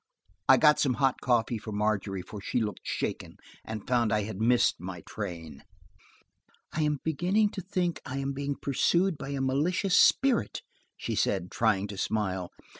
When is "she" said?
2.41-2.59, 10.97-11.13